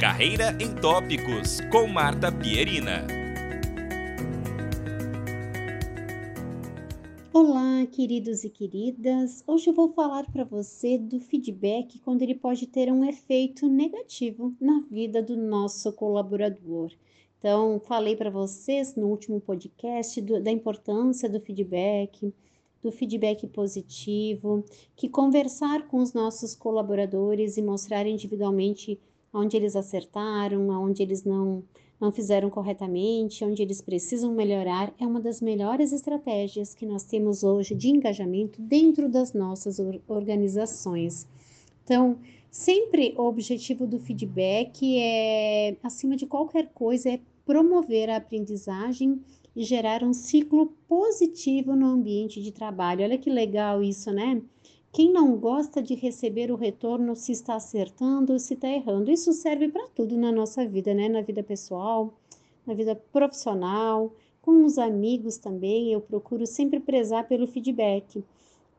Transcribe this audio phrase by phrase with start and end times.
[0.00, 3.06] Carreira em Tópicos, com Marta Pierina.
[7.34, 9.44] Olá, queridos e queridas.
[9.46, 14.54] Hoje eu vou falar para você do feedback quando ele pode ter um efeito negativo
[14.58, 16.90] na vida do nosso colaborador.
[17.38, 22.32] Então, falei para vocês no último podcast do, da importância do feedback,
[22.82, 24.64] do feedback positivo,
[24.96, 28.98] que conversar com os nossos colaboradores e mostrar individualmente
[29.32, 31.62] onde eles acertaram, onde eles não,
[32.00, 37.44] não fizeram corretamente, onde eles precisam melhorar, é uma das melhores estratégias que nós temos
[37.44, 39.78] hoje de engajamento dentro das nossas
[40.08, 41.26] organizações.
[41.84, 42.18] Então,
[42.50, 49.20] sempre o objetivo do feedback é, acima de qualquer coisa, é promover a aprendizagem
[49.54, 53.02] e gerar um ciclo positivo no ambiente de trabalho.
[53.02, 54.40] Olha que legal isso, né?
[54.92, 59.08] Quem não gosta de receber o retorno se está acertando ou se está errando?
[59.12, 61.08] Isso serve para tudo na nossa vida, né?
[61.08, 62.12] Na vida pessoal,
[62.66, 65.92] na vida profissional, com os amigos também.
[65.92, 68.24] Eu procuro sempre prezar pelo feedback,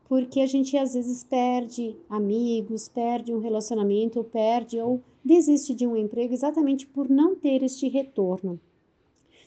[0.06, 5.96] porque a gente às vezes perde amigos, perde um relacionamento, perde ou desiste de um
[5.96, 8.60] emprego exatamente por não ter este retorno.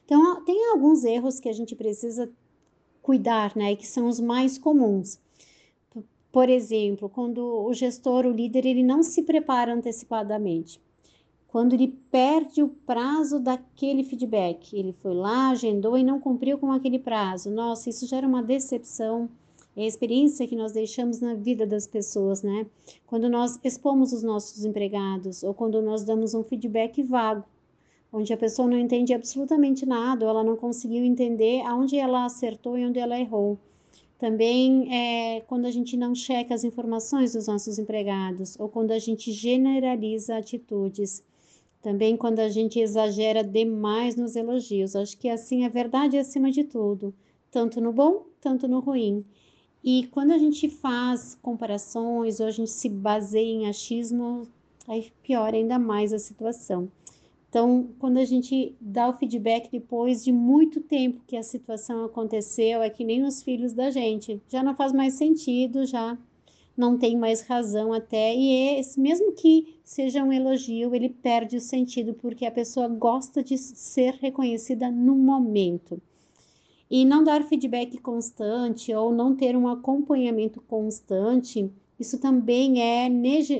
[0.04, 2.28] Então, tem alguns erros que a gente precisa
[3.04, 5.20] cuidar, né, que são os mais comuns.
[6.36, 10.82] Por exemplo, quando o gestor, o líder, ele não se prepara antecipadamente.
[11.48, 16.74] Quando ele perde o prazo daquele feedback, ele foi lá, agendou e não cumpriu com
[16.74, 17.50] aquele prazo.
[17.50, 19.30] Nossa, isso gera uma decepção.
[19.78, 22.66] É a experiência que nós deixamos na vida das pessoas, né?
[23.08, 27.46] Quando nós expomos os nossos empregados ou quando nós damos um feedback vago
[28.12, 32.78] onde a pessoa não entende absolutamente nada, ou ela não conseguiu entender aonde ela acertou
[32.78, 33.58] e onde ela errou.
[34.18, 39.00] Também é quando a gente não checa as informações dos nossos empregados, ou quando a
[39.00, 41.22] gente generaliza atitudes.
[41.82, 44.96] Também quando a gente exagera demais nos elogios.
[44.96, 47.14] Acho que assim é verdade acima de tudo,
[47.52, 49.24] tanto no bom, tanto no ruim.
[49.84, 54.48] E quando a gente faz comparações ou a gente se baseia em achismo,
[54.88, 56.90] aí piora ainda mais a situação.
[57.50, 62.82] Então, quando a gente dá o feedback depois de muito tempo que a situação aconteceu,
[62.82, 66.18] é que nem os filhos da gente, já não faz mais sentido, já
[66.76, 71.62] não tem mais razão até, e esse, mesmo que seja um elogio, ele perde o
[71.62, 76.02] sentido, porque a pessoa gosta de ser reconhecida no momento.
[76.92, 83.10] E não dar feedback constante ou não ter um acompanhamento constante, isso também é,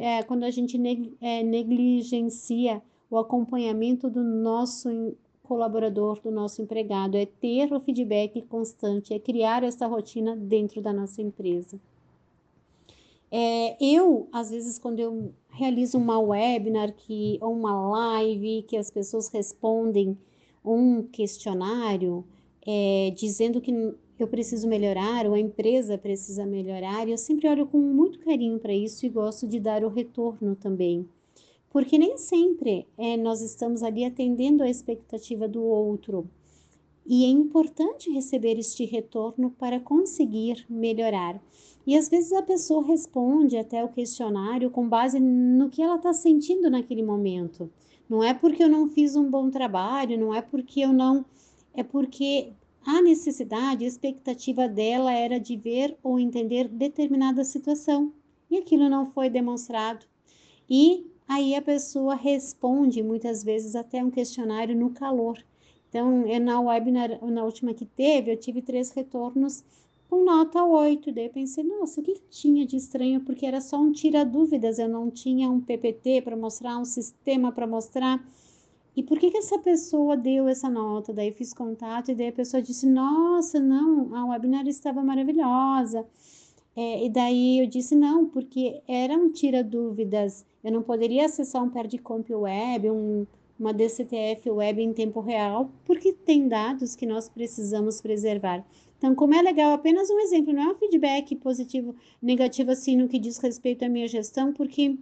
[0.02, 0.78] é quando a gente
[1.22, 9.14] é, negligencia o acompanhamento do nosso colaborador, do nosso empregado, é ter o feedback constante,
[9.14, 11.80] é criar essa rotina dentro da nossa empresa.
[13.32, 18.90] É, eu, às vezes, quando eu realizo uma webinar que, ou uma live, que as
[18.90, 20.18] pessoas respondem
[20.64, 22.26] um questionário,
[22.66, 23.72] é, dizendo que
[24.18, 28.74] eu preciso melhorar, ou a empresa precisa melhorar, eu sempre olho com muito carinho para
[28.74, 31.08] isso e gosto de dar o retorno também
[31.76, 36.26] porque nem sempre é, nós estamos ali atendendo a expectativa do outro.
[37.06, 41.38] E é importante receber este retorno para conseguir melhorar.
[41.86, 46.14] E às vezes a pessoa responde até o questionário com base no que ela está
[46.14, 47.70] sentindo naquele momento.
[48.08, 51.26] Não é porque eu não fiz um bom trabalho, não é porque eu não.
[51.74, 52.54] É porque
[52.86, 58.14] a necessidade, a expectativa dela era de ver ou entender determinada situação.
[58.50, 60.06] E aquilo não foi demonstrado.
[60.70, 65.44] E Aí a pessoa responde muitas vezes até um questionário no calor.
[65.90, 69.64] Então, na webinar, na última que teve, eu tive três retornos
[70.10, 71.12] com nota 8.
[71.12, 73.22] Daí eu pensei, nossa, o que tinha de estranho?
[73.22, 77.66] Porque era só um tira-dúvidas, eu não tinha um PPT para mostrar, um sistema para
[77.66, 78.24] mostrar.
[78.96, 81.14] E por que, que essa pessoa deu essa nota?
[81.14, 86.06] Daí fiz contato e daí a pessoa disse, nossa, não, a webinar estava maravilhosa.
[86.76, 91.70] É, e daí eu disse, não, porque era um tira-dúvidas eu não poderia acessar um
[91.70, 93.28] Perdicomp web, um,
[93.60, 98.66] uma DCTF web em tempo real, porque tem dados que nós precisamos preservar.
[98.98, 103.08] Então, como é legal, apenas um exemplo, não é um feedback positivo, negativo assim no
[103.08, 104.98] que diz respeito à minha gestão, porque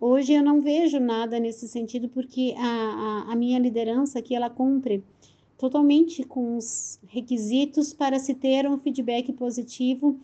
[0.00, 4.50] hoje eu não vejo nada nesse sentido, porque a, a, a minha liderança aqui, ela
[4.50, 5.04] cumpre
[5.56, 10.18] totalmente com os requisitos para se ter um feedback positivo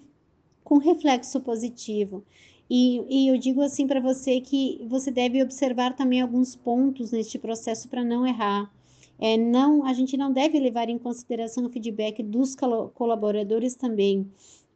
[0.71, 2.25] com reflexo positivo.
[2.71, 7.41] E, e eu digo assim para você que você deve observar também alguns pontos neste
[7.41, 8.73] processo para não errar.
[9.19, 12.55] É, não, a gente não deve levar em consideração o feedback dos
[12.95, 14.31] colaboradores também.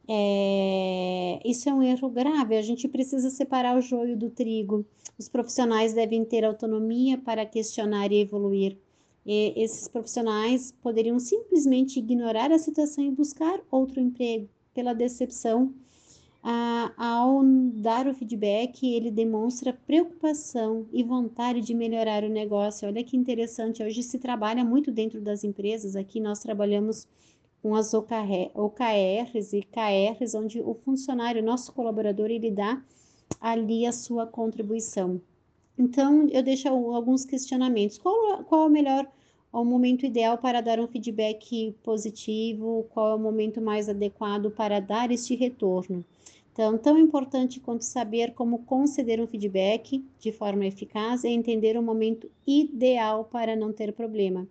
[0.08, 2.56] É, isso é um erro grave.
[2.56, 4.84] A gente precisa separar o joio do trigo.
[5.16, 8.76] Os profissionais devem ter autonomia para questionar e evoluir.
[9.24, 15.72] E esses profissionais poderiam simplesmente ignorar a situação e buscar outro emprego pela decepção.
[16.42, 17.42] Ah, ao
[17.74, 22.86] dar o feedback, ele demonstra preocupação e vontade de melhorar o negócio.
[22.86, 25.96] Olha que interessante, hoje se trabalha muito dentro das empresas.
[25.96, 27.08] Aqui nós trabalhamos
[27.62, 32.82] com as OKRs e KRs, onde o funcionário, nosso colaborador, ele dá
[33.40, 35.18] ali a sua contribuição.
[35.78, 37.96] Então, eu deixo alguns questionamentos.
[37.96, 39.10] Qual, qual melhor,
[39.60, 42.86] o momento ideal para dar um feedback positivo?
[42.92, 46.04] Qual é o momento mais adequado para dar este retorno?
[46.52, 51.82] Então, tão importante quanto saber como conceder um feedback de forma eficaz é entender o
[51.82, 54.46] momento ideal para não ter problema.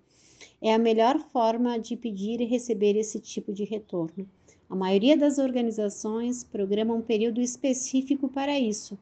[0.61, 4.27] É a melhor forma de pedir e receber esse tipo de retorno.
[4.69, 8.97] A maioria das organizações programa um período específico para isso,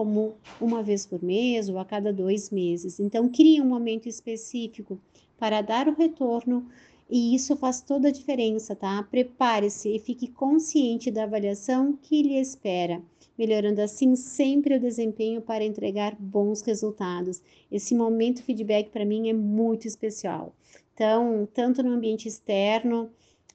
[0.00, 2.98] como uma vez por mês ou a cada dois meses.
[2.98, 4.98] Então, crie um momento específico
[5.36, 6.66] para dar o retorno
[7.10, 9.02] e isso faz toda a diferença, tá?
[9.02, 13.02] Prepare-se e fique consciente da avaliação que lhe espera,
[13.36, 17.42] melhorando assim sempre o desempenho para entregar bons resultados.
[17.70, 20.54] Esse momento feedback para mim é muito especial.
[20.94, 23.10] Então, tanto no ambiente externo,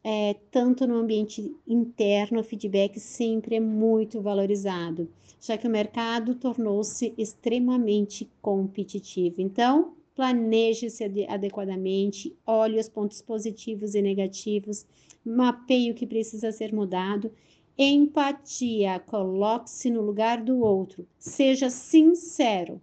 [0.07, 5.09] é, tanto no ambiente interno, o feedback sempre é muito valorizado,
[5.41, 9.37] já que o mercado tornou-se extremamente competitivo.
[9.39, 14.85] Então, planeje-se adequadamente, olhe os pontos positivos e negativos,
[15.25, 17.31] mapeie o que precisa ser mudado.
[17.75, 22.79] Empatia, coloque-se no lugar do outro, seja sincero,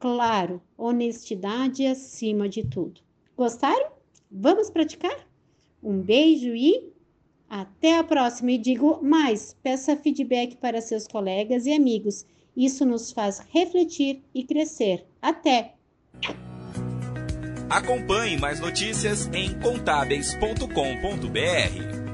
[0.00, 3.00] claro, honestidade acima de tudo.
[3.36, 3.92] Gostaram?
[4.28, 5.25] Vamos praticar?
[5.86, 6.92] Um beijo e
[7.48, 8.50] até a próxima.
[8.50, 12.26] E digo mais: peça feedback para seus colegas e amigos.
[12.56, 15.06] Isso nos faz refletir e crescer.
[15.22, 15.74] Até!
[17.70, 22.05] Acompanhe mais notícias em contábeis.com.br.